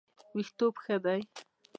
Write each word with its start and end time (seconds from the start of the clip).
ویښتوب 0.35 0.73
ښه 0.83 0.95
دی. 1.05 1.21